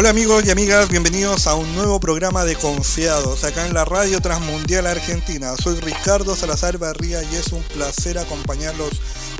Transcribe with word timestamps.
Hola 0.00 0.10
amigos 0.10 0.44
y 0.46 0.50
amigas, 0.52 0.88
bienvenidos 0.88 1.48
a 1.48 1.56
un 1.56 1.74
nuevo 1.74 1.98
programa 1.98 2.44
de 2.44 2.54
Confiados 2.54 3.42
acá 3.42 3.66
en 3.66 3.74
la 3.74 3.84
Radio 3.84 4.20
Transmundial 4.20 4.86
Argentina. 4.86 5.56
Soy 5.56 5.80
Ricardo 5.80 6.36
Salazar 6.36 6.78
Barría 6.78 7.20
y 7.24 7.34
es 7.34 7.48
un 7.48 7.64
placer 7.64 8.16
acompañarlos 8.16 8.90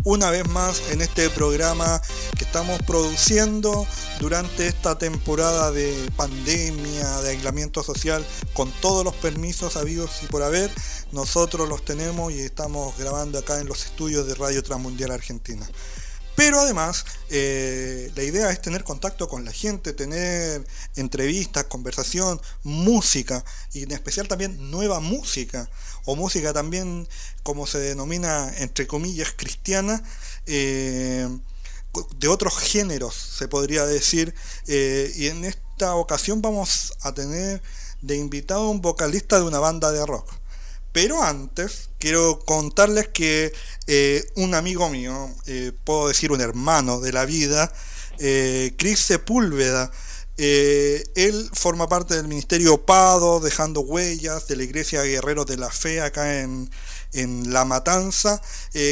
una 0.03 0.33
vez 0.33 0.49
más 0.49 0.83
en 0.91 1.01
este 1.01 1.31
programa 1.31 2.03
que 2.37 2.43
estamos 2.43 2.83
produciendo 2.83 3.87
durante 4.19 4.67
esta 4.67 4.99
temporada 4.99 5.71
de 5.71 5.95
pandemia, 6.17 7.21
de 7.21 7.31
aislamiento 7.31 7.85
social, 7.85 8.27
con 8.53 8.73
todos 8.81 9.05
los 9.05 9.15
permisos 9.15 9.77
habidos 9.77 10.25
y 10.25 10.27
por 10.27 10.43
haber. 10.43 10.73
Nosotros 11.13 11.69
los 11.69 11.85
tenemos 11.85 12.33
y 12.33 12.41
estamos 12.41 12.99
grabando 12.99 13.39
acá 13.39 13.61
en 13.61 13.69
los 13.69 13.85
estudios 13.85 14.27
de 14.27 14.35
Radio 14.35 14.61
Transmundial 14.65 15.13
Argentina. 15.13 15.69
Pero 16.39 16.61
además, 16.61 17.05
eh, 17.31 18.13
la 18.15 18.23
idea 18.23 18.49
es 18.53 18.63
tener 18.63 18.85
contacto 18.85 19.29
con 19.29 19.45
la 19.45 19.51
gente, 19.51 19.93
tener 19.93 20.65
entrevistas, 20.95 21.65
conversación, 21.65 22.41
música, 22.63 23.45
y 23.73 23.83
en 23.83 23.91
especial 23.91 24.29
también 24.29 24.71
nueva 24.71 25.01
música, 25.01 25.69
o 26.05 26.15
música 26.15 26.53
también 26.53 27.09
como 27.43 27.67
se 27.67 27.81
denomina, 27.81 28.53
entre 28.59 28.87
comillas, 28.87 29.35
cristiana, 29.37 30.01
eh, 30.47 31.29
de 32.19 32.29
otros 32.29 32.57
géneros, 32.57 33.17
se 33.17 33.49
podría 33.49 33.85
decir. 33.85 34.33
Eh, 34.69 35.13
y 35.17 35.27
en 35.27 35.45
esta 35.45 35.97
ocasión 35.97 36.41
vamos 36.41 36.93
a 37.01 37.13
tener 37.15 37.61
de 38.01 38.15
invitado 38.15 38.71
un 38.71 38.81
vocalista 38.81 39.39
de 39.39 39.43
una 39.43 39.59
banda 39.59 39.91
de 39.91 40.07
rock. 40.07 40.33
Pero 40.93 41.23
antes, 41.23 41.91
quiero 41.99 42.41
contarles 42.41 43.09
que 43.09 43.53
eh, 43.87 44.25
un 44.37 44.55
amigo 44.55 44.89
mío, 44.89 45.29
eh, 45.47 45.73
puedo 45.85 46.09
decir 46.09 46.33
un 46.33 46.41
hermano 46.41 47.01
de 47.01 47.13
la 47.13 47.25
vida, 47.25 47.73
eh, 48.19 48.73
Chris 48.77 49.01
Sepúlveda, 49.01 49.91
él 50.37 51.51
forma 51.53 51.89
parte 51.89 52.15
del 52.15 52.29
Ministerio 52.29 52.87
Pado, 52.87 53.41
dejando 53.41 53.81
huellas 53.81 54.47
de 54.47 54.55
la 54.55 54.63
Iglesia 54.63 55.03
Guerreros 55.03 55.47
de 55.47 55.57
la 55.57 55.69
Fe 55.69 56.01
acá 56.01 56.41
en, 56.43 56.71
en 57.13 57.53
La 57.53 57.65
Matanza. 57.65 58.41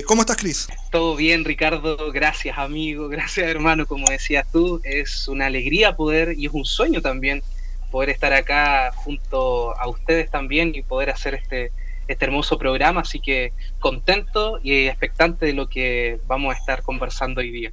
¿Cómo 0.07 0.23
estás, 0.23 0.39
Cris? 0.39 0.67
Todo 0.91 1.15
bien, 1.15 1.45
Ricardo. 1.45 2.11
Gracias, 2.11 2.59
amigo. 2.59 3.09
Gracias, 3.11 3.47
hermano. 3.47 3.87
Como 3.87 4.09
decías 4.11 4.45
tú, 4.51 4.81
es 4.83 5.29
una 5.29 5.47
alegría 5.47 5.95
poder 5.95 6.35
y 6.37 6.47
es 6.47 6.53
un 6.53 6.65
sueño 6.65 7.01
también 7.01 7.45
poder 7.93 8.11
estar 8.11 8.33
acá 8.33 8.93
junto 8.97 9.79
a 9.79 9.89
ustedes 9.89 10.29
también 10.31 10.75
y 10.75 10.83
poder 10.83 11.11
hacer 11.11 11.35
este 11.35 11.71
este 12.09 12.25
hermoso 12.25 12.59
programa, 12.59 13.01
así 13.03 13.21
que 13.21 13.53
contento 13.81 14.59
y 14.63 14.87
expectante 14.87 15.47
de 15.47 15.53
lo 15.53 15.69
que 15.69 16.21
vamos 16.27 16.55
a 16.55 16.59
estar 16.59 16.83
conversando 16.83 17.41
hoy 17.41 17.51
día. 17.51 17.73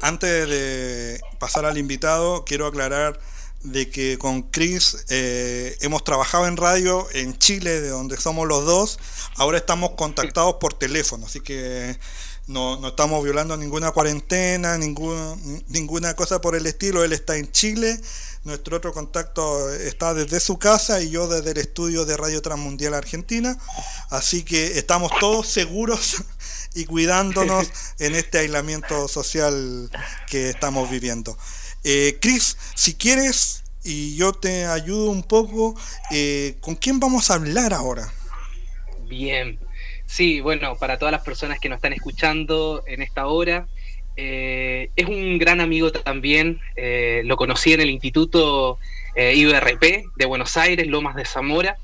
Antes 0.00 0.48
de 0.48 1.20
pasar 1.38 1.64
al 1.64 1.78
invitado, 1.78 2.44
quiero 2.44 2.66
aclarar 2.66 3.18
de 3.62 3.88
que 3.88 4.18
con 4.18 4.42
Chris 4.42 5.04
eh, 5.08 5.76
hemos 5.80 6.02
trabajado 6.02 6.46
en 6.46 6.56
radio 6.56 7.06
en 7.12 7.38
Chile, 7.38 7.80
de 7.80 7.88
donde 7.88 8.16
somos 8.16 8.48
los 8.48 8.64
dos. 8.64 8.98
Ahora 9.36 9.58
estamos 9.58 9.90
contactados 9.90 10.54
por 10.54 10.74
teléfono, 10.74 11.26
así 11.26 11.40
que 11.40 11.96
no, 12.48 12.80
no 12.80 12.88
estamos 12.88 13.22
violando 13.22 13.56
ninguna 13.56 13.92
cuarentena, 13.92 14.76
ninguna, 14.78 15.36
ninguna 15.68 16.14
cosa 16.14 16.40
por 16.40 16.56
el 16.56 16.66
estilo. 16.66 17.04
Él 17.04 17.12
está 17.12 17.36
en 17.36 17.50
Chile 17.52 18.00
nuestro 18.44 18.76
otro 18.76 18.92
contacto 18.92 19.72
está 19.72 20.14
desde 20.14 20.40
su 20.40 20.58
casa 20.58 21.00
y 21.00 21.10
yo 21.10 21.28
desde 21.28 21.52
el 21.52 21.58
estudio 21.58 22.04
de 22.04 22.16
Radio 22.16 22.42
Transmundial 22.42 22.94
Argentina. 22.94 23.56
Así 24.10 24.44
que 24.44 24.78
estamos 24.78 25.12
todos 25.20 25.46
seguros 25.46 26.24
y 26.74 26.84
cuidándonos 26.84 27.70
en 27.98 28.14
este 28.14 28.38
aislamiento 28.38 29.06
social 29.08 29.90
que 30.28 30.50
estamos 30.50 30.90
viviendo. 30.90 31.38
Eh, 31.84 32.18
Chris, 32.20 32.56
si 32.74 32.94
quieres 32.94 33.62
y 33.84 34.16
yo 34.16 34.32
te 34.32 34.66
ayudo 34.66 35.10
un 35.10 35.22
poco, 35.22 35.76
eh, 36.10 36.56
¿con 36.60 36.76
quién 36.76 37.00
vamos 37.00 37.30
a 37.30 37.34
hablar 37.34 37.72
ahora? 37.72 38.12
Bien, 39.08 39.58
sí, 40.06 40.40
bueno, 40.40 40.76
para 40.76 40.98
todas 40.98 41.12
las 41.12 41.22
personas 41.22 41.58
que 41.58 41.68
nos 41.68 41.76
están 41.76 41.92
escuchando 41.92 42.82
en 42.86 43.02
esta 43.02 43.26
hora, 43.26 43.66
eh, 44.16 44.90
es 44.94 45.06
un 45.06 45.38
gran 45.38 45.60
amigo 45.60 45.90
también, 45.90 46.60
eh, 46.76 47.22
lo 47.24 47.36
conocí 47.36 47.72
en 47.72 47.80
el 47.80 47.90
Instituto 47.90 48.78
eh, 49.14 49.34
IBRP 49.34 50.04
de 50.16 50.26
Buenos 50.26 50.56
Aires, 50.56 50.86
Lomas 50.86 51.16
de 51.16 51.24
Zamora, 51.24 51.76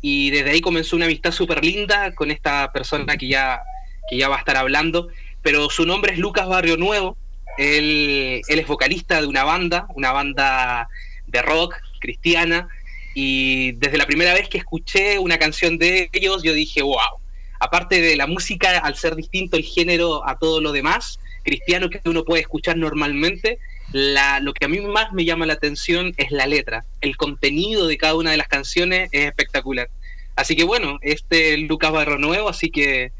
y 0.00 0.30
desde 0.30 0.50
ahí 0.50 0.60
comenzó 0.60 0.96
una 0.96 1.06
amistad 1.06 1.32
súper 1.32 1.64
linda 1.64 2.14
con 2.14 2.30
esta 2.30 2.72
persona 2.72 3.16
que 3.16 3.28
ya, 3.28 3.62
que 4.08 4.16
ya 4.16 4.28
va 4.28 4.36
a 4.36 4.38
estar 4.40 4.56
hablando, 4.56 5.08
pero 5.42 5.70
su 5.70 5.84
nombre 5.84 6.12
es 6.12 6.18
Lucas 6.18 6.46
Barrio 6.46 6.76
Nuevo, 6.76 7.16
él, 7.58 8.40
él 8.48 8.58
es 8.58 8.66
vocalista 8.66 9.20
de 9.20 9.26
una 9.26 9.44
banda, 9.44 9.86
una 9.94 10.12
banda 10.12 10.88
de 11.26 11.42
rock 11.42 11.76
cristiana, 12.00 12.68
y 13.14 13.72
desde 13.72 13.98
la 13.98 14.06
primera 14.06 14.32
vez 14.34 14.48
que 14.48 14.58
escuché 14.58 15.18
una 15.18 15.38
canción 15.38 15.78
de 15.78 16.08
ellos, 16.12 16.42
yo 16.42 16.54
dije, 16.54 16.82
wow, 16.82 17.20
aparte 17.60 18.00
de 18.00 18.16
la 18.16 18.26
música, 18.26 18.78
al 18.78 18.96
ser 18.96 19.14
distinto 19.14 19.56
el 19.56 19.64
género 19.64 20.26
a 20.28 20.38
todo 20.38 20.60
lo 20.60 20.72
demás, 20.72 21.18
cristiano 21.42 21.90
que 21.90 22.00
uno 22.04 22.24
puede 22.24 22.42
escuchar 22.42 22.76
normalmente, 22.76 23.58
la, 23.92 24.40
lo 24.40 24.54
que 24.54 24.64
a 24.64 24.68
mí 24.68 24.80
más 24.80 25.12
me 25.12 25.24
llama 25.24 25.46
la 25.46 25.54
atención 25.54 26.14
es 26.16 26.30
la 26.30 26.46
letra. 26.46 26.84
El 27.00 27.16
contenido 27.16 27.86
de 27.86 27.98
cada 27.98 28.14
una 28.14 28.30
de 28.30 28.36
las 28.36 28.48
canciones 28.48 29.08
es 29.12 29.26
espectacular. 29.26 29.90
Así 30.34 30.56
que 30.56 30.64
bueno, 30.64 30.98
este 31.02 31.54
es 31.54 31.60
Lucas 31.60 31.92
Barro 31.92 32.18
Nuevo, 32.18 32.48
así 32.48 32.70
que, 32.70 33.12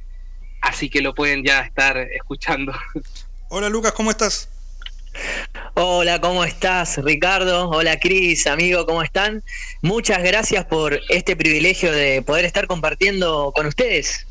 así 0.60 0.88
que 0.88 1.02
lo 1.02 1.14
pueden 1.14 1.44
ya 1.44 1.60
estar 1.60 1.96
escuchando. 1.98 2.72
Hola 3.48 3.68
Lucas, 3.68 3.92
¿cómo 3.92 4.10
estás? 4.10 4.48
Hola, 5.74 6.22
¿cómo 6.22 6.42
estás, 6.42 6.96
Ricardo? 7.04 7.68
Hola, 7.68 7.98
Cris, 7.98 8.46
amigo, 8.46 8.86
¿cómo 8.86 9.02
están? 9.02 9.42
Muchas 9.82 10.22
gracias 10.22 10.64
por 10.64 10.98
este 11.10 11.36
privilegio 11.36 11.92
de 11.92 12.22
poder 12.22 12.46
estar 12.46 12.66
compartiendo 12.66 13.52
con 13.54 13.66
ustedes 13.66 14.26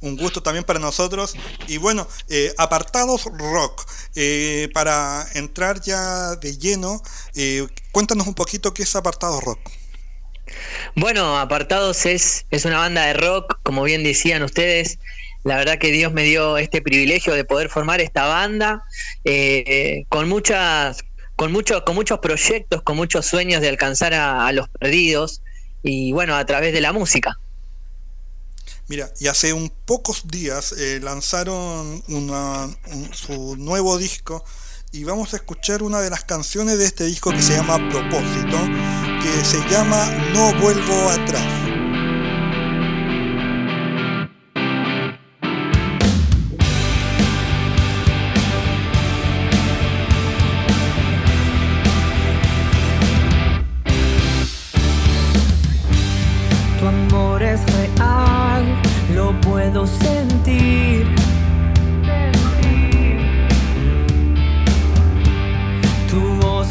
un 0.00 0.16
gusto 0.16 0.42
también 0.42 0.64
para 0.64 0.78
nosotros. 0.78 1.34
Y 1.66 1.78
bueno, 1.78 2.06
eh, 2.28 2.52
apartados 2.58 3.24
rock, 3.24 3.86
eh, 4.14 4.68
para 4.72 5.26
entrar 5.34 5.80
ya 5.80 6.36
de 6.36 6.56
lleno, 6.58 7.02
eh, 7.34 7.66
cuéntanos 7.92 8.26
un 8.26 8.34
poquito 8.34 8.74
qué 8.74 8.82
es 8.82 8.96
apartados 8.96 9.42
rock. 9.42 9.60
Bueno, 10.96 11.38
Apartados 11.38 12.06
es, 12.06 12.46
es 12.50 12.64
una 12.64 12.78
banda 12.78 13.06
de 13.06 13.12
rock, 13.12 13.60
como 13.62 13.84
bien 13.84 14.02
decían 14.02 14.42
ustedes. 14.42 14.98
La 15.44 15.56
verdad 15.56 15.78
que 15.78 15.92
Dios 15.92 16.12
me 16.12 16.24
dio 16.24 16.58
este 16.58 16.82
privilegio 16.82 17.34
de 17.34 17.44
poder 17.44 17.70
formar 17.70 18.00
esta 18.00 18.26
banda 18.26 18.84
con 20.08 20.28
muchas, 20.28 21.02
con 21.36 21.50
muchos, 21.52 21.82
con 21.82 21.94
muchos 21.94 22.18
proyectos, 22.18 22.82
con 22.82 22.96
muchos 22.96 23.24
sueños 23.26 23.62
de 23.62 23.68
alcanzar 23.68 24.12
a 24.12 24.52
los 24.52 24.68
perdidos 24.68 25.40
y 25.82 26.12
bueno, 26.12 26.36
a 26.36 26.44
través 26.44 26.72
de 26.72 26.80
la 26.80 26.92
música. 26.92 27.38
Mira, 28.90 29.08
y 29.20 29.28
hace 29.28 29.52
un 29.52 29.70
pocos 29.84 30.26
días 30.26 30.72
eh, 30.72 30.98
lanzaron 31.00 32.02
su 33.12 33.54
nuevo 33.54 33.96
disco 33.98 34.44
y 34.90 35.04
vamos 35.04 35.32
a 35.32 35.36
escuchar 35.36 35.84
una 35.84 36.00
de 36.00 36.10
las 36.10 36.24
canciones 36.24 36.76
de 36.76 36.86
este 36.86 37.04
disco 37.04 37.30
que 37.30 37.40
se 37.40 37.54
llama 37.54 37.78
Propósito, 37.88 38.58
que 39.22 39.44
se 39.44 39.60
llama 39.70 40.10
No 40.34 40.52
vuelvo 40.60 41.08
atrás. 41.08 41.69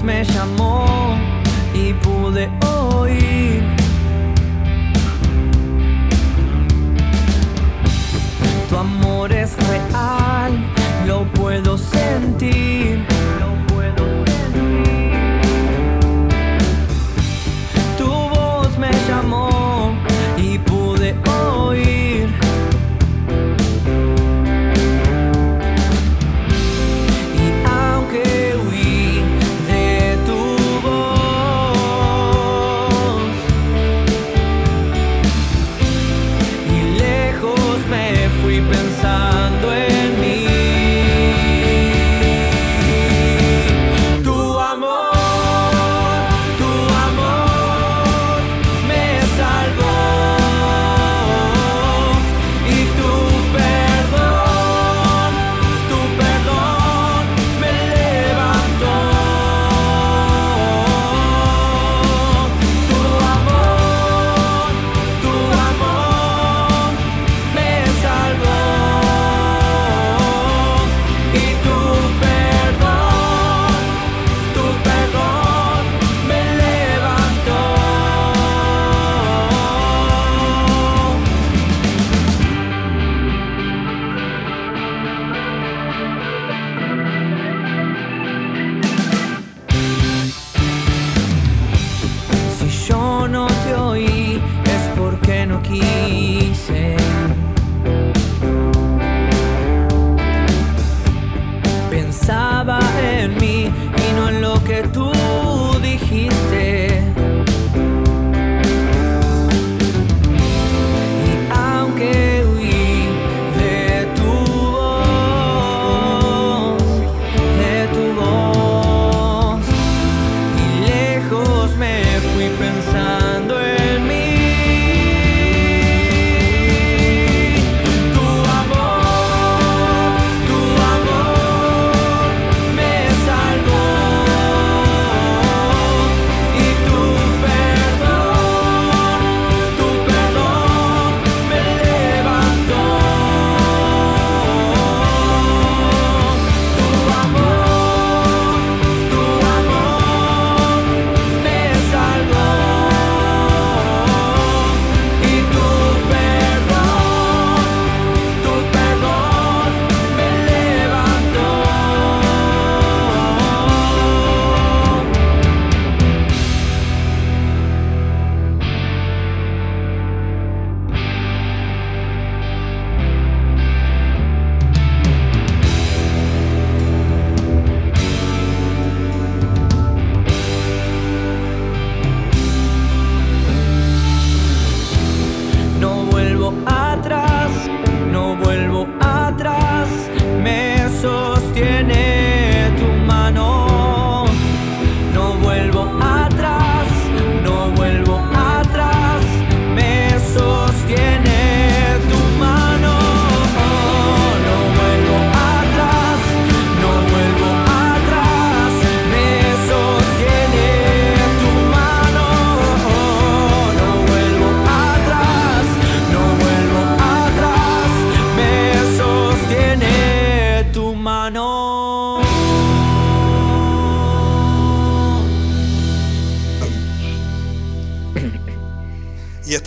me 0.10 0.24
llamó 0.24 1.20
y 1.72 1.94
pude 1.94 2.50
oír. 2.66 3.64
Tu 8.68 8.76
amor 8.76 9.32
es 9.32 9.56
real, 9.68 10.52
lo 11.06 11.26
puedo 11.34 11.78
sentir. 11.78 13.09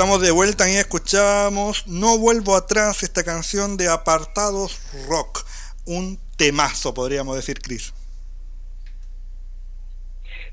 Estamos 0.02 0.20
de 0.20 0.32
vuelta 0.32 0.68
y 0.68 0.74
escuchamos 0.74 1.86
No 1.86 2.18
vuelvo 2.18 2.56
atrás, 2.56 3.04
esta 3.04 3.22
canción 3.22 3.76
de 3.76 3.88
Apartados 3.88 4.80
Rock. 5.06 5.46
Un 5.84 6.18
temazo, 6.36 6.92
podríamos 6.92 7.36
decir, 7.36 7.60
Chris. 7.60 7.94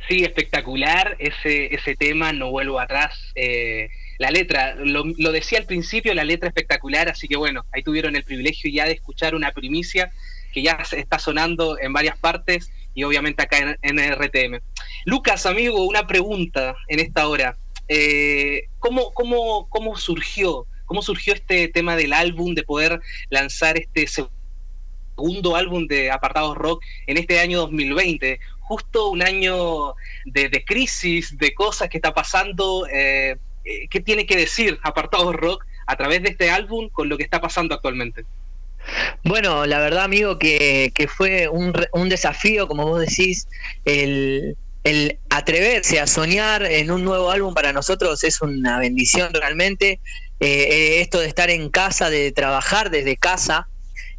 Sí, 0.08 0.24
espectacular 0.24 1.18
ese, 1.18 1.74
ese 1.74 1.96
tema, 1.96 2.32
No 2.32 2.52
vuelvo 2.52 2.80
atrás. 2.80 3.32
Eh, 3.34 3.90
la 4.20 4.30
letra, 4.30 4.76
lo, 4.76 5.32
decía 5.32 5.58
al 5.58 5.66
principio, 5.66 6.14
la 6.14 6.26
letra 6.26 6.50
espectacular, 6.50 7.10
así 7.10 7.28
que 7.28 7.36
bueno, 7.36 7.66
ahí 7.72 7.82
tuvieron 7.82 8.16
el 8.16 8.24
privilegio 8.24 8.70
ya 8.72 8.86
de 8.86 8.92
escuchar 8.92 9.34
una 9.34 9.52
primicia 9.52 10.12
que 10.54 10.62
ya 10.62 10.78
está 10.92 11.18
sonando 11.18 11.80
en 11.80 11.92
varias 11.92 12.20
partes 12.20 12.72
y 12.94 13.02
obviamente 13.02 13.42
acá 13.42 13.76
en 13.82 13.98
RTM. 13.98 14.62
Lucas, 15.06 15.48
amigo, 15.48 15.86
una 15.86 16.06
pregunta 16.06 16.76
en 16.88 17.00
esta 17.00 17.28
hora. 17.28 17.58
Eh, 17.90 18.70
¿cómo, 18.78 19.12
cómo, 19.14 19.68
cómo 19.70 19.98
surgió? 19.98 20.68
¿Cómo 20.86 21.02
surgió 21.02 21.34
este 21.34 21.68
tema 21.68 21.96
del 21.96 22.14
álbum, 22.14 22.54
de 22.54 22.64
poder 22.64 23.02
lanzar 23.30 23.78
este 23.78 24.08
segundo 24.08 25.56
álbum 25.56 25.88
de 25.88 26.12
Apartados 26.12 26.56
Rock 26.56 26.84
en 27.08 27.18
este 27.18 27.40
año 27.40 27.60
2020? 27.62 28.40
Justo 28.62 29.10
un 29.10 29.24
año 29.24 29.96
de, 30.26 30.64
crisis, 30.66 31.36
de 31.38 31.54
cosas 31.54 31.90
que 31.90 31.98
está 31.98 32.14
pasando. 32.14 32.88
Eh, 32.88 33.38
eh, 33.66 33.88
¿Qué 33.90 34.00
tiene 34.00 34.28
que 34.28 34.38
decir 34.38 34.80
Apartados 34.84 35.36
Rock 35.36 35.66
a 35.88 35.96
través 35.96 36.22
de 36.22 36.30
este 36.30 36.52
álbum 36.52 36.90
con 36.90 37.10
lo 37.10 37.18
que 37.18 37.24
está 37.24 37.42
pasando 37.42 37.74
actualmente? 37.74 38.24
Bueno, 39.24 39.66
la 39.66 39.80
verdad, 39.80 40.04
amigo, 40.04 40.38
que, 40.38 40.92
que 40.94 41.08
fue 41.08 41.50
un, 41.50 41.74
un, 41.94 42.10
desafío, 42.10 42.68
como 42.68 42.88
vos 42.88 43.02
decís, 43.02 43.48
el, 43.86 44.56
el 44.84 45.20
atreverse 45.30 46.00
a 46.00 46.08
soñar 46.08 46.64
en 46.64 46.92
un 46.92 47.04
nuevo 47.04 47.32
álbum 47.32 47.54
para 47.54 47.74
nosotros 47.74 48.24
es 48.24 48.42
una 48.42 48.80
bendición 48.80 49.34
realmente. 49.34 50.00
Eh, 50.40 50.48
eh, 50.48 51.02
esto 51.02 51.20
de 51.20 51.28
estar 51.28 51.50
en 51.50 51.70
casa, 51.70 52.10
de 52.10 52.32
trabajar 52.32 52.90
desde 52.90 53.18
casa. 53.18 53.68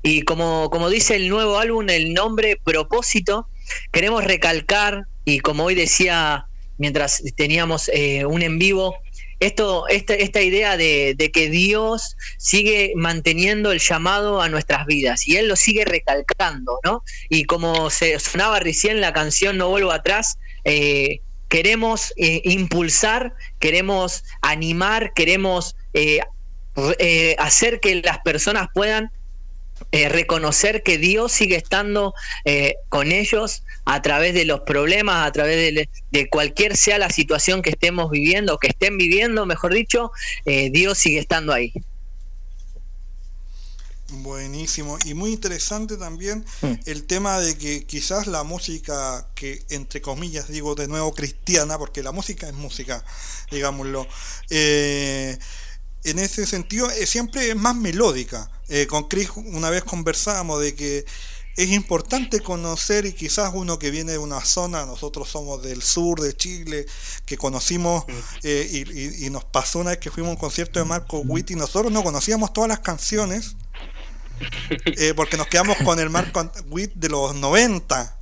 Y 0.03 0.23
como, 0.23 0.71
como 0.71 0.91
dice 0.91 1.17
el 1.17 1.29
nuevo 1.29 1.59
álbum, 1.59 1.89
el 1.89 2.13
nombre 2.13 2.61
propósito, 2.63 3.49
queremos 3.91 4.25
recalcar, 4.25 5.07
y 5.25 5.41
como 5.41 5.65
hoy 5.65 5.75
decía 5.75 6.47
mientras 6.79 7.23
teníamos 7.37 7.91
eh, 7.93 8.25
un 8.25 8.41
en 8.41 8.59
vivo, 8.59 8.97
esto, 9.39 9.87
esta, 9.89 10.15
esta 10.15 10.41
idea 10.41 10.79
de, 10.79 11.15
de, 11.17 11.31
que 11.31 11.51
Dios 11.51 12.17
sigue 12.39 12.93
manteniendo 12.97 13.73
el 13.73 13.79
llamado 13.79 14.41
a 14.41 14.49
nuestras 14.49 14.87
vidas 14.87 15.29
y 15.29 15.37
Él 15.37 15.49
lo 15.49 15.57
sigue 15.57 15.85
recalcando, 15.85 16.79
¿no? 16.85 17.03
Y 17.29 17.45
como 17.45 17.91
se 17.91 18.19
sonaba 18.19 18.61
recién 18.61 19.01
la 19.01 19.13
canción 19.13 19.57
No 19.59 19.69
vuelvo 19.69 19.93
atrás, 19.93 20.39
eh, 20.65 21.21
queremos 21.49 22.13
eh, 22.17 22.43
impulsar, 22.45 23.35
queremos 23.59 24.25
animar, 24.41 25.13
queremos 25.15 25.77
eh, 25.95 26.21
hacer 27.39 27.81
que 27.81 27.97
las 27.97 28.19
personas 28.21 28.69
puedan 28.73 29.11
reconocer 29.93 30.83
que 30.83 30.99
Dios 30.99 31.33
sigue 31.33 31.57
estando 31.57 32.15
con 32.91 33.11
ellos 33.13 33.65
a 33.87 34.03
través 34.03 34.35
de 34.35 34.45
los 34.45 34.61
problemas, 34.61 35.27
a 35.27 35.33
través 35.33 35.75
de, 36.11 36.29
cualquier 36.29 36.77
sea 36.77 36.99
la 36.99 37.09
situación 37.11 37.63
que 37.63 37.71
estemos 37.71 38.11
viviendo, 38.11 38.59
que 38.59 38.69
estén 38.69 38.99
viviendo, 38.99 39.47
mejor 39.47 39.73
dicho, 39.75 40.13
Dios 40.45 40.99
sigue 40.99 41.19
estando 41.19 41.53
ahí. 41.53 41.73
Buenísimo. 44.13 44.99
Y 45.05 45.15
muy 45.15 45.33
interesante 45.33 45.97
también 45.97 46.45
mm. 46.63 46.73
el 46.87 47.05
tema 47.05 47.39
de 47.39 47.57
que 47.57 47.85
quizás 47.85 48.27
la 48.27 48.43
música 48.43 49.29
que, 49.35 49.65
entre 49.71 50.01
comillas, 50.01 50.49
digo 50.49 50.75
de 50.75 50.89
nuevo 50.89 51.15
cristiana, 51.15 51.79
porque 51.79 52.03
la 52.03 52.13
música 52.13 52.49
es 52.49 52.55
música, 52.55 53.05
digámoslo, 53.51 54.07
eh, 54.51 55.39
en 56.05 56.19
ese 56.19 56.47
sentido 56.47 56.91
eh, 56.91 57.07
siempre 57.07 57.51
es 57.51 57.57
más 57.57 57.77
melódica. 57.77 58.51
Eh, 58.69 58.87
con 58.87 59.09
Chris 59.09 59.31
una 59.37 59.71
vez 59.71 59.85
conversábamos 59.85 60.61
de 60.61 60.75
que 60.75 61.05
es 61.57 61.69
importante 61.71 62.41
conocer 62.41 63.05
y 63.05 63.13
quizás 63.13 63.51
uno 63.55 63.79
que 63.79 63.91
viene 63.91 64.13
de 64.13 64.19
una 64.19 64.45
zona, 64.45 64.87
nosotros 64.87 65.29
somos 65.29 65.63
del 65.63 65.83
sur 65.83 66.21
de 66.21 66.35
Chile, 66.35 66.87
que 67.27 67.37
conocimos 67.37 68.05
mm. 68.07 68.47
y, 68.47 69.27
y, 69.27 69.31
nos 69.31 69.45
pasó 69.45 69.81
una 69.81 69.91
vez 69.91 69.99
que 69.99 70.11
fuimos 70.11 70.31
a 70.31 70.33
un 70.33 70.39
concierto 70.39 70.79
de 70.79 70.87
Marco 70.87 71.19
Witt 71.19 71.51
y 71.51 71.57
nosotros 71.57 71.93
no 71.93 72.03
conocíamos 72.03 72.53
todas 72.53 72.69
las 72.69 72.81
canciones 72.81 73.57
eh, 74.99 75.13
porque 75.17 75.37
nos 75.37 75.47
quedamos 75.47 75.77
con 75.79 75.99
el 75.99 76.11
Marco 76.11 76.51
Witt 76.69 76.93
de 76.95 77.09
los 77.09 77.35
90. 77.35 78.19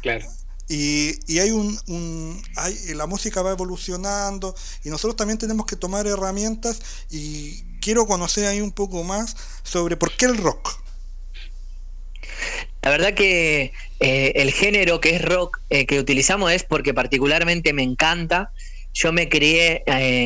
Claro. 0.00 0.26
Y, 0.68 1.18
y, 1.26 1.40
hay 1.40 1.50
un, 1.50 2.42
hay, 2.56 2.94
la 2.94 3.06
música 3.06 3.42
va 3.42 3.50
evolucionando 3.50 4.54
y 4.84 4.90
nosotros 4.90 5.16
también 5.16 5.38
tenemos 5.38 5.66
que 5.66 5.76
tomar 5.76 6.06
herramientas 6.06 6.80
y 7.10 7.62
quiero 7.80 8.06
conocer 8.06 8.46
ahí 8.46 8.60
un 8.60 8.72
poco 8.72 9.02
más 9.02 9.36
sobre 9.64 9.96
por 9.96 10.16
qué 10.16 10.26
el 10.26 10.38
rock. 10.38 10.80
La 12.80 12.90
verdad 12.90 13.14
que 13.14 13.72
eh, 14.00 14.32
el 14.36 14.50
género 14.50 15.00
que 15.00 15.16
es 15.16 15.22
rock 15.22 15.60
eh, 15.68 15.84
que 15.84 16.00
utilizamos 16.00 16.50
es 16.52 16.64
porque 16.64 16.94
particularmente 16.94 17.72
me 17.72 17.82
encanta. 17.82 18.52
Yo 18.94 19.12
me 19.12 19.28
crié 19.28 19.84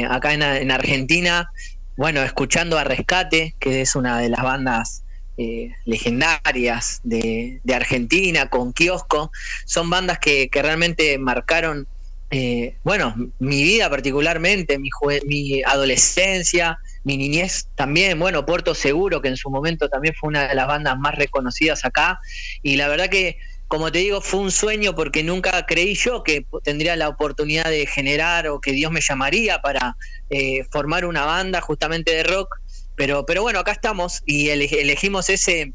acá 0.09 0.33
en, 0.33 0.43
en, 0.43 0.71
Argentina, 0.71 1.51
bueno, 1.97 2.23
escuchando 2.23 2.79
a 2.79 2.85
Rescate, 2.85 3.55
que 3.59 3.81
es 3.81 3.95
una 3.95 4.19
de 4.19 4.29
las 4.29 4.43
bandas 4.43 5.03
eh, 5.39 5.73
legendarias 5.85 7.01
de, 7.03 7.61
Argentina, 7.75 8.49
con 8.49 8.73
Kiosco, 8.73 9.31
son 9.67 9.91
bandas 9.91 10.19
que, 10.19 10.49
realmente 10.51 11.19
marcaron, 11.19 11.87
eh, 12.31 12.77
bueno, 12.85 13.15
mi 13.39 13.63
vida 13.63 13.91
particularmente, 13.91 14.79
mi, 14.79 14.89
mi 15.27 15.63
adolescencia, 15.63 16.79
mi 17.05 17.19
niñez 17.19 17.69
también, 17.75 18.19
bueno, 18.19 18.47
Puerto 18.47 18.75
Seguro, 18.75 19.21
que 19.21 19.29
en 19.29 19.37
su 19.37 19.51
momento 19.51 19.89
también 19.91 20.15
fue 20.19 20.29
una 20.29 20.49
de 20.49 20.55
las 20.55 20.67
bandas 20.67 20.99
más 20.99 21.15
reconocidas 21.15 21.85
acá, 21.85 22.19
y 22.63 22.77
la 22.77 22.89
verdad 22.89 23.09
que, 23.11 23.37
como 23.69 23.93
te 23.93 23.99
digo, 23.99 24.21
fue 24.21 24.41
un 24.41 24.51
sueño 24.51 24.95
porque 24.95 25.23
nunca 25.23 25.67
creí 25.67 25.95
yo 25.95 26.23
que 26.23 26.47
tendría 26.63 26.97
la 26.97 27.09
oportunidad 27.09 27.69
de 27.69 27.87
generar 27.87 28.49
o 28.49 28.61
que 28.61 28.73
Dios 28.73 28.91
me 28.91 29.01
llamaría 29.01 29.61
para 29.61 29.97
eh, 30.31 30.65
formar 30.71 31.05
una 31.05 31.25
banda 31.25 31.61
justamente 31.61 32.13
de 32.15 32.23
rock 32.23 32.57
pero, 32.97 33.27
pero 33.27 33.43
bueno, 33.43 33.61
acá 33.61 33.73
estamos 33.73 34.23
y 34.27 34.49
elegimos 34.49 35.31
ese, 35.31 35.73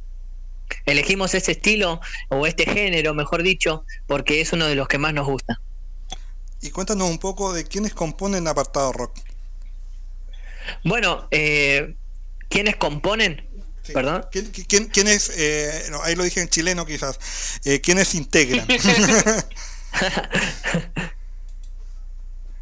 elegimos 0.86 1.34
ese 1.34 1.54
estilo 1.54 2.02
o 2.30 2.48
este 2.48 2.66
género, 2.66 3.14
mejor 3.14 3.44
dicho, 3.44 3.86
porque 4.08 4.42
es 4.42 4.54
uno 4.54 4.66
de 4.68 4.76
los 4.76 4.88
que 4.88 4.98
más 4.98 5.14
nos 5.14 5.28
gusta. 5.28 5.62
Y 6.62 6.70
cuéntanos 6.72 7.10
un 7.10 7.18
poco 7.18 7.54
de 7.54 7.64
quiénes 7.64 7.94
componen 7.94 8.48
Apartado 8.48 8.92
Rock. 8.92 9.18
Bueno, 10.84 11.28
eh, 11.32 11.96
¿quiénes 12.50 12.76
componen? 12.76 13.48
¿Perdón? 13.94 14.26
¿Quién, 14.32 14.88
quién, 14.88 15.08
es, 15.08 15.32
eh, 15.36 15.90
ahí 16.04 16.16
lo 16.16 16.24
dije 16.24 16.40
en 16.40 16.50
chileno 16.50 16.86
quizás, 16.86 17.20
eh, 17.66 17.82
quiénes 17.82 18.14
integran? 18.14 18.68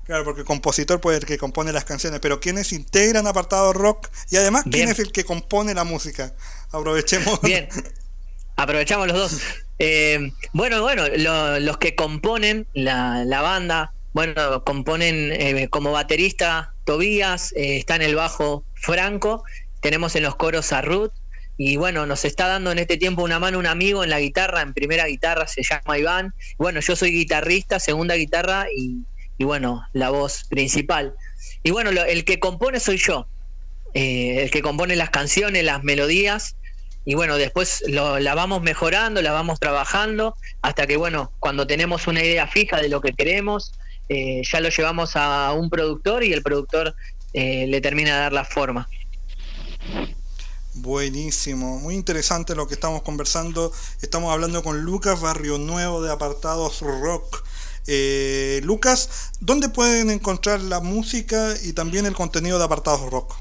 Claro, 0.09 0.23
porque 0.23 0.41
el 0.41 0.47
compositor 0.47 0.99
puede 0.99 1.17
ser 1.17 1.25
el 1.25 1.27
que 1.27 1.37
compone 1.37 1.71
las 1.71 1.85
canciones, 1.85 2.19
pero 2.19 2.39
¿quiénes 2.39 2.73
integran 2.73 3.27
apartado 3.27 3.73
rock? 3.73 4.07
Y 4.31 4.37
además, 4.37 4.63
¿quién 4.71 4.89
es 4.89 4.97
el 4.97 5.11
que 5.11 5.23
compone 5.23 5.75
la 5.75 5.83
música? 5.83 6.33
Aprovechemos. 6.71 7.39
Bien, 7.43 7.69
aprovechamos 8.55 9.05
los 9.07 9.15
dos. 9.15 9.41
Eh, 9.77 10.31
bueno, 10.51 10.81
bueno, 10.81 11.03
los 11.59 11.77
que 11.77 11.93
componen 11.93 12.65
la, 12.73 13.41
banda, 13.43 13.93
bueno, 14.13 14.63
componen 14.63 15.31
eh, 15.31 15.67
como 15.69 15.91
baterista 15.91 16.73
Tobías, 16.85 17.51
eh, 17.51 17.77
está 17.77 17.95
en 17.95 18.01
el 18.01 18.15
bajo 18.15 18.63
Franco, 18.73 19.43
tenemos 19.79 20.15
en 20.15 20.23
los 20.23 20.35
coros 20.37 20.73
a 20.73 20.81
Ruth, 20.81 21.11
y 21.55 21.75
bueno, 21.75 22.07
nos 22.07 22.25
está 22.25 22.47
dando 22.47 22.71
en 22.71 22.79
este 22.79 22.97
tiempo 22.97 23.21
una 23.21 23.37
mano 23.37 23.59
un 23.59 23.67
amigo 23.67 24.03
en 24.03 24.09
la 24.09 24.19
guitarra, 24.19 24.61
en 24.61 24.73
primera 24.73 25.05
guitarra 25.05 25.45
se 25.45 25.61
llama 25.61 25.99
Iván. 25.99 26.33
Bueno, 26.57 26.79
yo 26.79 26.95
soy 26.95 27.11
guitarrista, 27.11 27.79
segunda 27.79 28.15
guitarra 28.15 28.67
y 28.73 29.03
y 29.39 29.45
bueno, 29.45 29.87
la 29.93 30.11
voz 30.11 30.43
principal. 30.49 31.15
Y 31.63 31.71
bueno, 31.71 31.89
el 31.89 32.25
que 32.25 32.39
compone 32.39 32.79
soy 32.79 32.97
yo, 32.97 33.25
eh, 33.93 34.43
el 34.43 34.51
que 34.51 34.61
compone 34.61 34.95
las 34.97 35.09
canciones, 35.09 35.63
las 35.63 35.81
melodías, 35.83 36.57
y 37.05 37.15
bueno, 37.15 37.37
después 37.37 37.83
lo, 37.87 38.19
la 38.19 38.35
vamos 38.35 38.61
mejorando, 38.61 39.21
la 39.21 39.31
vamos 39.31 39.59
trabajando, 39.59 40.35
hasta 40.61 40.85
que 40.85 40.97
bueno, 40.97 41.31
cuando 41.39 41.65
tenemos 41.65 42.05
una 42.05 42.21
idea 42.21 42.47
fija 42.47 42.81
de 42.81 42.89
lo 42.89 42.99
que 42.99 43.13
queremos, 43.13 43.71
eh, 44.09 44.41
ya 44.43 44.59
lo 44.59 44.69
llevamos 44.69 45.15
a 45.15 45.53
un 45.53 45.69
productor 45.69 46.25
y 46.25 46.33
el 46.33 46.43
productor 46.43 46.93
eh, 47.33 47.65
le 47.67 47.79
termina 47.79 48.15
de 48.15 48.19
dar 48.19 48.33
la 48.33 48.43
forma. 48.43 48.89
Buenísimo, 50.73 51.79
muy 51.79 51.95
interesante 51.95 52.55
lo 52.55 52.67
que 52.67 52.73
estamos 52.73 53.03
conversando. 53.03 53.71
Estamos 54.01 54.33
hablando 54.33 54.63
con 54.63 54.81
Lucas 54.81 55.21
Barrio 55.21 55.57
Nuevo 55.57 56.01
de 56.01 56.11
Apartados 56.11 56.81
Rock. 56.81 57.43
Eh, 57.91 58.61
Lucas, 58.65 59.31
¿dónde 59.39 59.67
pueden 59.67 60.11
encontrar 60.11 60.61
la 60.61 60.79
música 60.79 61.55
y 61.63 61.73
también 61.73 62.05
el 62.05 62.13
contenido 62.13 62.59
de 62.59 62.65
Apartados 62.65 63.09
Rock? 63.09 63.35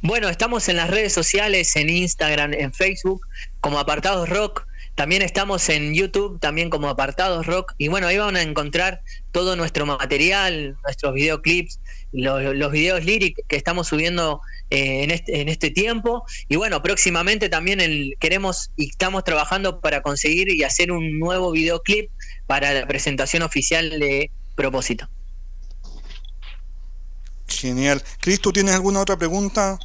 Bueno, 0.00 0.30
estamos 0.30 0.70
en 0.70 0.76
las 0.76 0.88
redes 0.88 1.12
sociales, 1.12 1.76
en 1.76 1.90
Instagram, 1.90 2.54
en 2.54 2.72
Facebook, 2.72 3.26
como 3.60 3.78
Apartados 3.78 4.30
Rock. 4.30 4.66
También 4.94 5.20
estamos 5.20 5.68
en 5.68 5.92
YouTube, 5.92 6.40
también 6.40 6.70
como 6.70 6.88
Apartados 6.88 7.44
Rock. 7.44 7.74
Y 7.76 7.88
bueno, 7.88 8.06
ahí 8.06 8.16
van 8.16 8.36
a 8.36 8.42
encontrar 8.42 9.02
todo 9.32 9.54
nuestro 9.54 9.84
material, 9.84 10.78
nuestros 10.82 11.12
videoclips, 11.12 11.78
los, 12.12 12.72
videos 12.72 13.04
lyric 13.04 13.36
que 13.48 13.56
estamos 13.56 13.88
subiendo 13.88 14.40
eh, 14.70 15.02
en, 15.02 15.10
este, 15.10 15.42
en 15.42 15.50
este 15.50 15.70
tiempo. 15.70 16.24
Y 16.48 16.56
bueno, 16.56 16.82
próximamente 16.82 17.50
también 17.50 17.82
el, 17.82 18.16
queremos 18.18 18.70
y 18.76 18.88
estamos 18.88 19.24
trabajando 19.24 19.80
para 19.80 20.00
conseguir 20.00 20.48
y 20.48 20.62
hacer 20.62 20.90
un 20.90 21.18
nuevo 21.18 21.50
videoclip 21.50 22.10
para 22.46 22.72
la 22.72 22.86
presentación 22.86 23.42
oficial 23.42 23.90
de 23.90 24.30
Propósito. 24.54 25.08
Genial. 27.48 28.02
Cris, 28.20 28.40
¿tú 28.40 28.52
tienes 28.52 28.74
alguna 28.74 29.00
otra 29.00 29.16
pregunta? 29.16 29.78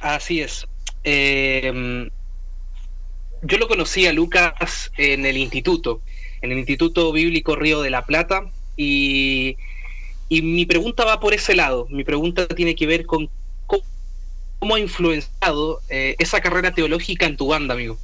Así 0.00 0.40
es. 0.40 0.66
Eh, 1.04 2.10
yo 3.42 3.58
lo 3.58 3.68
conocí 3.68 4.06
a 4.06 4.12
Lucas 4.12 4.92
en 4.96 5.26
el 5.26 5.36
instituto, 5.36 6.00
en 6.42 6.52
el 6.52 6.58
Instituto 6.58 7.12
Bíblico 7.12 7.56
Río 7.56 7.82
de 7.82 7.90
la 7.90 8.06
Plata, 8.06 8.50
y, 8.76 9.56
mi 10.30 10.64
pregunta 10.64 11.04
va 11.04 11.20
por 11.20 11.34
ese 11.34 11.54
lado. 11.54 11.86
Mi 11.90 12.04
pregunta 12.04 12.46
tiene 12.46 12.74
que 12.74 12.86
ver 12.86 13.04
con 13.04 13.28
cómo, 13.66 14.74
ha 14.76 14.80
influenciado 14.80 15.80
eh, 15.88 16.14
esa 16.18 16.40
carrera 16.40 16.72
teológica 16.72 17.26
en 17.26 17.36
tu 17.36 17.48
banda, 17.48 17.74
amigo. 17.74 17.98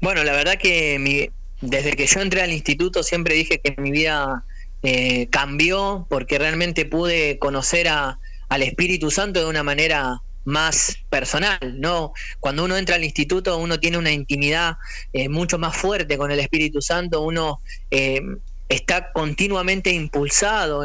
Bueno, 0.00 0.24
la 0.24 0.32
verdad 0.32 0.58
que 0.58 1.30
desde 1.60 1.92
que 1.92 2.06
yo 2.06 2.20
entré 2.20 2.42
al 2.42 2.52
instituto 2.52 3.02
siempre 3.02 3.34
dije 3.34 3.60
que 3.60 3.74
mi 3.80 3.90
vida 3.90 4.44
eh, 4.82 5.28
cambió 5.30 6.06
porque 6.08 6.38
realmente 6.38 6.84
pude 6.84 7.38
conocer 7.38 7.88
a, 7.88 8.18
al 8.48 8.62
Espíritu 8.62 9.10
Santo 9.10 9.40
de 9.40 9.46
una 9.46 9.64
manera 9.64 10.22
más 10.44 10.96
personal, 11.10 11.58
¿no? 11.78 12.12
Cuando 12.40 12.64
uno 12.64 12.76
entra 12.76 12.94
al 12.94 13.04
instituto, 13.04 13.58
uno 13.58 13.80
tiene 13.80 13.98
una 13.98 14.12
intimidad 14.12 14.76
eh, 15.12 15.28
mucho 15.28 15.58
más 15.58 15.76
fuerte 15.76 16.16
con 16.16 16.30
el 16.30 16.38
Espíritu 16.38 16.80
Santo, 16.80 17.22
uno 17.22 17.60
eh, 17.90 18.22
está 18.68 19.12
continuamente 19.12 19.90
impulsado, 19.90 20.82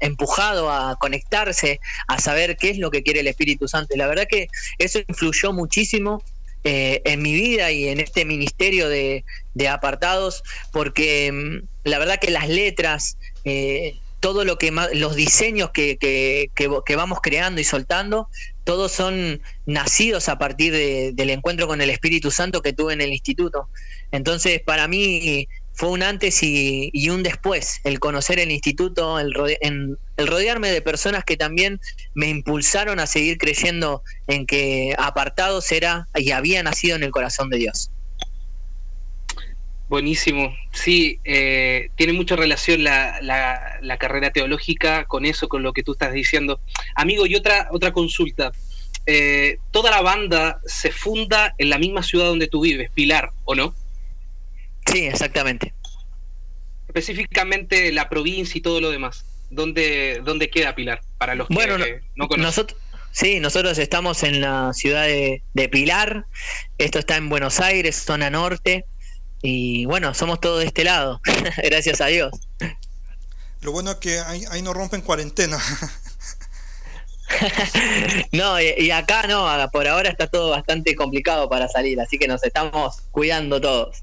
empujado 0.00 0.70
a 0.70 0.96
conectarse, 0.96 1.80
a 2.08 2.20
saber 2.20 2.56
qué 2.56 2.70
es 2.70 2.78
lo 2.78 2.90
que 2.90 3.02
quiere 3.02 3.20
el 3.20 3.26
Espíritu 3.26 3.68
Santo. 3.68 3.94
Y 3.94 3.98
la 3.98 4.06
verdad 4.06 4.26
que 4.28 4.48
eso 4.78 5.00
influyó 5.08 5.52
muchísimo 5.52 6.22
en 6.66 7.22
mi 7.22 7.32
vida 7.32 7.70
y 7.70 7.88
en 7.88 8.00
este 8.00 8.24
ministerio 8.24 8.88
de, 8.88 9.24
de 9.54 9.68
apartados, 9.68 10.42
porque 10.72 11.30
mm, 11.32 11.88
la 11.88 11.98
verdad 11.98 12.18
que 12.20 12.30
las 12.30 12.48
letras, 12.48 13.16
eh, 13.44 13.98
todo 14.20 14.44
lo 14.44 14.58
que 14.58 14.72
los 14.94 15.14
diseños 15.14 15.70
que, 15.70 15.96
que, 15.98 16.96
vamos 16.96 17.20
creando 17.22 17.60
y 17.60 17.64
soltando, 17.64 18.28
todos 18.64 18.90
son 18.90 19.40
nacidos 19.66 20.28
a 20.28 20.38
partir 20.38 20.72
del 21.14 21.30
encuentro 21.30 21.68
con 21.68 21.80
el 21.80 21.90
Espíritu 21.90 22.30
Santo 22.30 22.60
que 22.60 22.72
tuve 22.72 22.92
en 22.92 23.00
el 23.00 23.12
instituto. 23.12 23.68
Entonces, 24.10 24.60
para 24.60 24.88
mí 24.88 25.48
fue 25.76 25.90
un 25.90 26.02
antes 26.02 26.42
y, 26.42 26.90
un 27.10 27.22
después, 27.22 27.80
el 27.84 28.00
conocer 28.00 28.38
el 28.38 28.50
instituto, 28.50 29.18
el, 29.20 29.34
el 29.60 30.26
rodearme 30.26 30.70
de 30.70 30.80
personas 30.80 31.22
que 31.24 31.36
también 31.36 31.80
me 32.14 32.28
impulsaron 32.28 32.98
a 32.98 33.06
seguir 33.06 33.36
creyendo 33.36 34.02
en 34.26 34.46
que 34.46 34.94
apartados 34.98 35.70
era 35.72 36.08
y 36.14 36.30
había 36.30 36.62
nacido 36.62 36.96
en 36.96 37.02
el 37.02 37.10
corazón 37.10 37.50
de 37.50 37.58
Dios. 37.58 37.90
Buenísimo. 39.88 40.52
Sí, 40.72 41.20
eh, 41.24 41.90
tiene 41.94 42.12
mucha 42.14 42.34
relación 42.34 42.82
la, 42.82 43.20
la, 43.20 43.98
carrera 43.98 44.30
teológica 44.30 45.04
con 45.04 45.24
eso, 45.24 45.46
con 45.48 45.62
lo 45.62 45.72
que 45.72 45.84
tú 45.84 45.92
estás 45.92 46.12
diciendo. 46.12 46.60
Amigo, 46.96 47.26
y 47.26 47.36
otra, 47.36 47.68
otra 47.70 47.92
consulta. 47.92 48.50
Eh, 49.04 49.58
toda 49.70 49.92
la 49.92 50.00
banda 50.00 50.58
se 50.64 50.90
funda 50.90 51.54
en 51.58 51.70
la 51.70 51.78
misma 51.78 52.02
ciudad 52.02 52.26
donde 52.26 52.48
tú 52.48 52.62
vives, 52.62 52.90
Pilar, 52.92 53.30
¿o 53.44 53.54
no? 53.54 53.74
Sí, 54.86 55.06
exactamente. 55.06 55.74
Específicamente 56.88 57.92
la 57.92 58.08
provincia 58.08 58.58
y 58.58 58.62
todo 58.62 58.80
lo 58.80 58.90
demás. 58.90 59.24
¿Dónde, 59.50 60.20
dónde 60.24 60.50
queda 60.50 60.74
Pilar? 60.74 61.02
Para 61.18 61.34
los 61.34 61.48
que 61.48 61.54
no, 62.14 62.28
conocen. 62.28 62.42
Nosotros, 62.42 62.80
sí, 63.12 63.40
nosotros 63.40 63.78
estamos 63.78 64.22
en 64.22 64.40
la 64.40 64.72
ciudad 64.72 65.04
de, 65.04 65.42
de 65.54 65.68
Pilar. 65.68 66.26
Esto 66.78 66.98
está 66.98 67.16
en 67.16 67.28
Buenos 67.28 67.60
Aires, 67.60 67.96
zona 67.96 68.30
norte. 68.30 68.86
Y 69.42 69.86
bueno, 69.86 70.14
somos 70.14 70.40
todos 70.40 70.60
de 70.60 70.66
este 70.66 70.84
lado, 70.84 71.20
gracias 71.62 72.00
a 72.00 72.06
Dios. 72.06 72.32
Lo 73.60 73.72
bueno 73.72 73.92
es 73.92 73.96
que 73.98 74.18
ahí, 74.18 74.62
no 74.62 74.72
rompen 74.72 75.02
cuarentena. 75.02 75.58
no, 78.32 78.60
y, 78.60 78.90
acá 78.90 79.26
no, 79.26 79.46
por 79.72 79.86
ahora 79.88 80.08
está 80.08 80.26
todo 80.26 80.50
bastante 80.50 80.94
complicado 80.94 81.48
para 81.48 81.68
salir, 81.68 82.00
así 82.00 82.18
que 82.18 82.28
nos 82.28 82.42
estamos 82.44 83.02
cuidando 83.10 83.60
todos. 83.60 84.02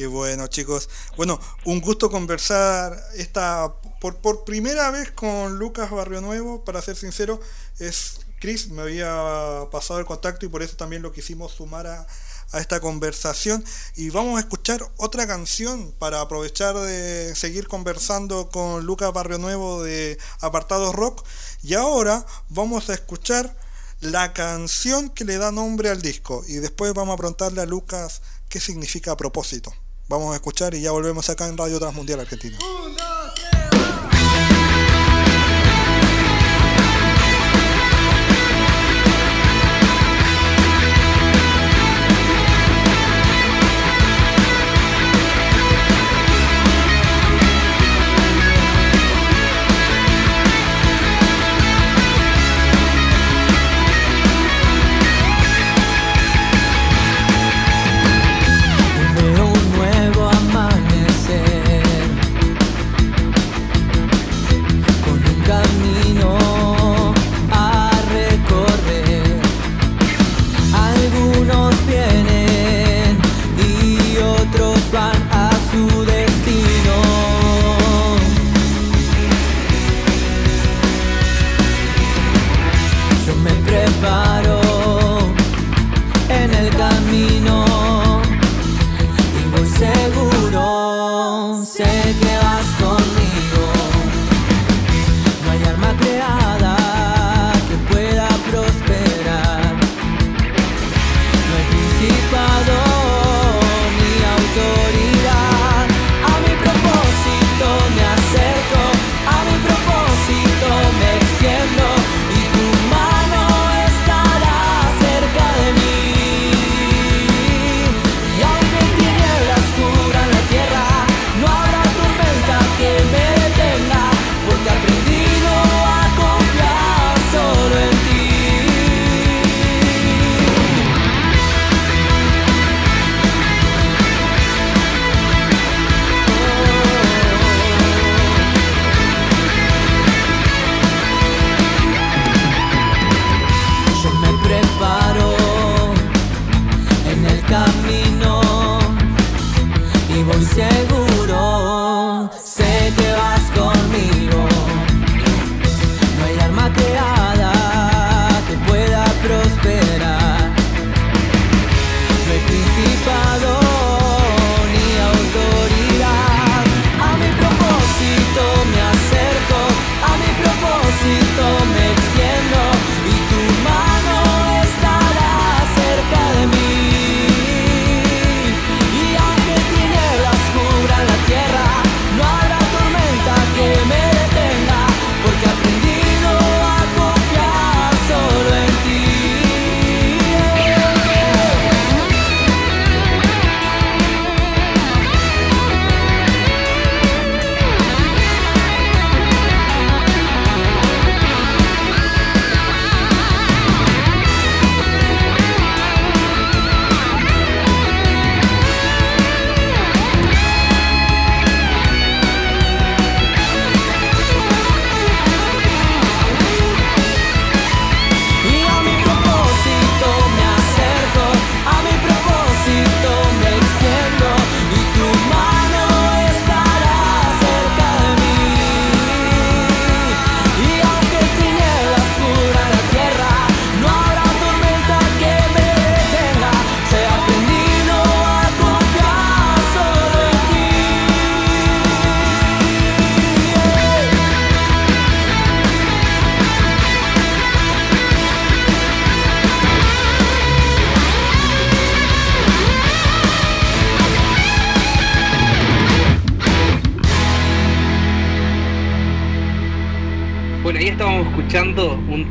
Qué 0.00 0.06
bueno, 0.06 0.46
chicos. 0.46 0.88
Bueno, 1.18 1.38
un 1.66 1.82
gusto 1.82 2.10
conversar 2.10 2.98
esta 3.16 3.70
por, 4.00 4.44
primera 4.44 4.90
vez 4.90 5.10
con 5.10 5.58
Lucas 5.58 5.90
Barrio 5.90 6.22
Nuevo, 6.22 6.64
para 6.64 6.80
ser 6.80 6.96
sincero, 6.96 7.38
es 7.78 8.20
Chris 8.40 8.70
me 8.70 8.80
había 8.80 9.66
pasado 9.70 10.00
el 10.00 10.06
contacto 10.06 10.46
y 10.46 10.48
por 10.48 10.62
eso 10.62 10.74
también 10.74 11.02
lo 11.02 11.12
quisimos 11.12 11.52
sumar 11.52 11.86
a, 11.86 12.06
a 12.52 12.60
esta 12.60 12.80
conversación 12.80 13.62
y 13.94 14.08
vamos 14.08 14.38
a 14.38 14.40
escuchar 14.40 14.90
otra 14.96 15.26
canción 15.26 15.92
para 15.98 16.22
aprovechar 16.22 16.78
de 16.78 17.34
seguir 17.36 17.68
conversando 17.68 18.48
con 18.48 18.86
Lucas 18.86 19.12
Barrio 19.12 19.36
Nuevo 19.36 19.82
de 19.82 20.16
Apartados 20.40 20.94
Rock 20.94 21.26
y 21.62 21.74
ahora 21.74 22.24
vamos 22.48 22.88
a 22.88 22.94
escuchar 22.94 23.54
la 24.00 24.32
canción 24.32 25.10
que 25.10 25.26
le 25.26 25.36
da 25.36 25.52
nombre 25.52 25.90
al 25.90 26.00
disco 26.00 26.42
y 26.48 26.54
después 26.54 26.94
vamos 26.94 27.12
a 27.12 27.18
preguntarle 27.18 27.60
a 27.60 27.66
Lucas 27.66 28.22
qué 28.48 28.60
significa 28.60 29.12
a 29.12 29.16
propósito. 29.18 29.74
Vamos 30.10 30.32
a 30.32 30.34
escuchar 30.34 30.74
y 30.74 30.80
ya 30.80 30.90
volvemos 30.90 31.30
acá 31.30 31.46
en 31.46 31.56
Radio 31.56 31.78
Transmundial 31.78 32.18
Argentina. 32.18 32.58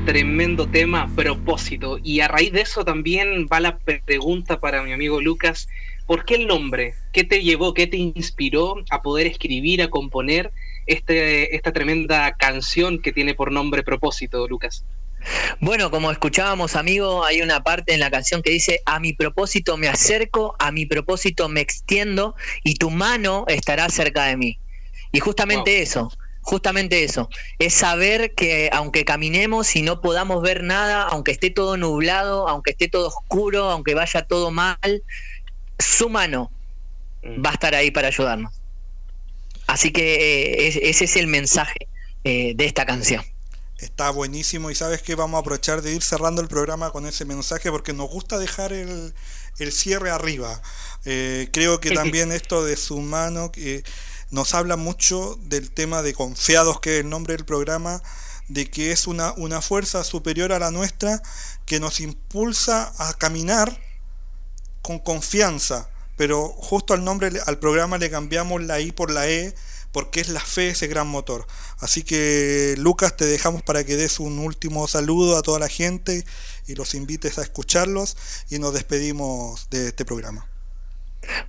Tremendo 0.09 0.65
tema, 0.65 1.07
propósito, 1.15 1.99
y 2.03 2.21
a 2.21 2.27
raíz 2.27 2.51
de 2.51 2.61
eso 2.61 2.83
también 2.83 3.45
va 3.45 3.59
la 3.59 3.77
pregunta 3.77 4.59
para 4.59 4.81
mi 4.81 4.91
amigo 4.91 5.21
Lucas, 5.21 5.67
¿por 6.07 6.25
qué 6.25 6.33
el 6.33 6.47
nombre? 6.47 6.95
¿Qué 7.13 7.23
te 7.23 7.43
llevó, 7.43 7.75
qué 7.75 7.85
te 7.85 7.97
inspiró 7.97 8.77
a 8.89 9.03
poder 9.03 9.27
escribir, 9.27 9.83
a 9.83 9.91
componer 9.91 10.51
este, 10.87 11.55
esta 11.55 11.71
tremenda 11.73 12.33
canción 12.33 12.99
que 13.03 13.11
tiene 13.11 13.35
por 13.35 13.51
nombre 13.51 13.83
propósito, 13.83 14.47
Lucas? 14.47 14.83
Bueno, 15.59 15.91
como 15.91 16.09
escuchábamos, 16.09 16.75
amigo, 16.75 17.23
hay 17.23 17.43
una 17.43 17.61
parte 17.61 17.93
en 17.93 17.99
la 17.99 18.09
canción 18.09 18.41
que 18.41 18.49
dice, 18.49 18.81
a 18.87 18.99
mi 18.99 19.13
propósito 19.13 19.77
me 19.77 19.89
acerco, 19.89 20.55
a 20.57 20.71
mi 20.71 20.87
propósito 20.87 21.49
me 21.49 21.61
extiendo 21.61 22.33
y 22.63 22.73
tu 22.77 22.89
mano 22.89 23.45
estará 23.47 23.87
cerca 23.89 24.25
de 24.25 24.37
mí. 24.37 24.59
Y 25.11 25.19
justamente 25.19 25.83
eso, 25.83 26.11
justamente 26.41 27.03
eso, 27.03 27.29
es 27.59 27.73
saber 27.73 28.33
que 28.33 28.69
aunque 28.73 29.05
caminemos 29.05 29.75
y 29.75 29.81
no 29.81 30.01
podamos 30.01 30.41
ver 30.41 30.63
nada, 30.63 31.03
aunque 31.03 31.31
esté 31.31 31.49
todo 31.49 31.77
nublado, 31.77 32.47
aunque 32.47 32.71
esté 32.71 32.87
todo 32.87 33.07
oscuro, 33.07 33.69
aunque 33.69 33.93
vaya 33.93 34.23
todo 34.23 34.51
mal, 34.51 35.03
su 35.77 36.09
mano 36.09 36.51
mm. 37.23 37.45
va 37.45 37.51
a 37.51 37.53
estar 37.53 37.75
ahí 37.75 37.91
para 37.91 38.07
ayudarnos. 38.07 38.53
Así 39.67 39.91
que 39.91 40.67
eh, 40.67 40.89
ese 40.89 41.05
es 41.05 41.15
el 41.15 41.27
mensaje 41.27 41.87
eh, 42.23 42.53
de 42.55 42.65
esta 42.65 42.85
canción. 42.85 43.23
Está 43.77 44.09
buenísimo 44.09 44.71
y 44.71 44.75
sabes 44.75 45.01
que 45.01 45.15
vamos 45.15 45.37
a 45.37 45.41
aprovechar 45.41 45.81
de 45.81 45.93
ir 45.93 46.01
cerrando 46.01 46.41
el 46.41 46.47
programa 46.49 46.91
con 46.91 47.05
ese 47.05 47.23
mensaje 47.23 47.71
porque 47.71 47.93
nos 47.93 48.09
gusta 48.09 48.37
dejar 48.37 48.73
el, 48.73 49.13
cierre 49.71 50.09
arriba. 50.09 50.61
Eh, 51.05 51.49
creo 51.53 51.79
que 51.79 51.91
también 51.91 52.31
esto 52.31 52.65
de 52.65 52.75
su 52.75 52.99
mano 52.99 53.51
que 53.51 53.83
nos 54.31 54.53
habla 54.53 54.75
mucho 54.75 55.37
del 55.43 55.71
tema 55.71 56.01
de 56.01 56.13
confiados, 56.13 56.79
que 56.79 56.95
es 56.95 56.99
el 57.01 57.09
nombre 57.09 57.35
del 57.35 57.45
programa, 57.45 58.01
de 58.47 58.69
que 58.69 58.91
es 58.91 59.07
una, 59.07 59.33
una 59.33 59.61
fuerza 59.61 60.03
superior 60.03 60.51
a 60.51 60.59
la 60.59 60.71
nuestra 60.71 61.21
que 61.65 61.79
nos 61.79 61.99
impulsa 61.99 62.93
a 62.97 63.13
caminar 63.13 63.79
con 64.81 64.99
confianza. 64.99 65.89
Pero 66.17 66.49
justo 66.49 66.93
al 66.93 67.03
nombre, 67.03 67.31
al 67.45 67.59
programa 67.59 67.97
le 67.97 68.09
cambiamos 68.09 68.61
la 68.63 68.79
I 68.81 68.91
por 68.91 69.11
la 69.11 69.29
E 69.29 69.55
porque 69.91 70.19
es 70.19 70.29
la 70.29 70.41
fe 70.41 70.69
ese 70.69 70.87
gran 70.87 71.07
motor. 71.07 71.47
Así 71.79 72.03
que 72.03 72.75
Lucas, 72.77 73.15
te 73.15 73.25
dejamos 73.25 73.63
para 73.63 73.83
que 73.83 73.95
des 73.95 74.19
un 74.19 74.39
último 74.39 74.87
saludo 74.87 75.37
a 75.37 75.41
toda 75.41 75.59
la 75.59 75.69
gente 75.69 76.25
y 76.67 76.75
los 76.75 76.93
invites 76.93 77.37
a 77.37 77.41
escucharlos 77.41 78.17
y 78.49 78.59
nos 78.59 78.73
despedimos 78.73 79.67
de 79.69 79.87
este 79.87 80.05
programa. 80.05 80.47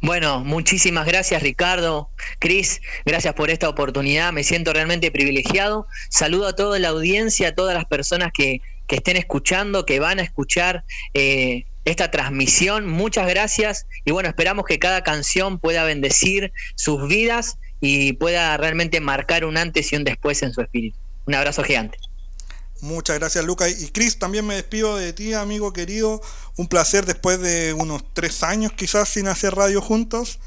Bueno, 0.01 0.40
muchísimas 0.40 1.07
gracias 1.07 1.43
Ricardo, 1.43 2.11
Cris, 2.38 2.81
gracias 3.05 3.35
por 3.35 3.51
esta 3.51 3.69
oportunidad, 3.69 4.33
me 4.33 4.45
siento 4.45 4.73
realmente 4.73 5.11
privilegiado. 5.11 5.87
Saludo 6.09 6.49
a 6.49 6.55
toda 6.55 6.79
la 6.79 6.88
audiencia, 6.88 7.49
a 7.49 7.55
todas 7.55 7.75
las 7.75 7.85
personas 7.85 8.31
que, 8.33 8.61
estén 8.88 9.16
escuchando, 9.16 9.87
que 9.87 10.01
van 10.01 10.19
a 10.19 10.23
escuchar 10.23 10.83
eh, 11.14 11.64
esta 11.85 12.11
transmisión. 12.11 12.88
Muchas 12.88 13.29
gracias 13.29 13.87
y 14.05 14.11
bueno, 14.11 14.29
esperamos 14.29 14.64
que 14.64 14.81
cada 14.81 15.05
canción 15.05 15.61
pueda 15.61 15.85
bendecir 15.85 16.53
sus 16.75 17.07
vidas 17.07 17.57
y 17.81 18.14
pueda 18.14 18.57
realmente 18.57 19.01
marcar 19.01 19.45
un 19.45 19.57
antes 19.57 19.93
y 19.93 19.97
un 19.97 20.03
después 20.03 20.43
en 20.43 20.53
su 20.53 20.61
espíritu. 20.61 20.99
Un 21.27 21.37
abrazo 21.37 21.62
gigante. 21.62 21.99
Muchas 22.81 23.19
gracias, 23.19 23.45
Lucas. 23.45 23.81
Y 23.81 23.90
Chris, 23.90 24.19
también 24.19 24.47
me 24.47 24.55
despido 24.55 24.97
de 24.97 25.12
ti, 25.12 25.35
amigo 25.35 25.73
querido. 25.73 26.21
Un 26.57 26.66
placer 26.66 27.05
después 27.07 27.40
de 27.40 27.75
unos 27.75 28.03
tres 28.14 28.43
años 28.43 28.73
quizás 28.73 29.09
sin 29.09 29.29
hacer 29.29 29.55
radio 29.55 29.81
juntos. 29.81 30.38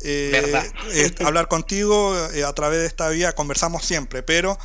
Eh, 0.00 0.70
eh, 0.92 1.14
hablar 1.24 1.48
contigo 1.48 2.16
eh, 2.30 2.44
a 2.44 2.52
través 2.52 2.80
de 2.80 2.86
esta 2.86 3.08
vía, 3.08 3.34
conversamos 3.34 3.84
siempre, 3.84 4.22
pero 4.22 4.58